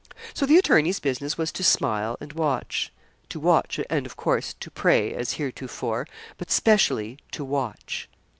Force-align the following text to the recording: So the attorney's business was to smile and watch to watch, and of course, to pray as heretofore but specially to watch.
So 0.33 0.47
the 0.47 0.57
attorney's 0.57 0.99
business 0.99 1.37
was 1.37 1.51
to 1.51 1.63
smile 1.63 2.17
and 2.19 2.33
watch 2.33 2.91
to 3.29 3.39
watch, 3.39 3.79
and 3.87 4.07
of 4.07 4.15
course, 4.15 4.55
to 4.55 4.71
pray 4.71 5.13
as 5.13 5.33
heretofore 5.33 6.07
but 6.39 6.49
specially 6.49 7.19
to 7.33 7.45
watch. 7.45 8.09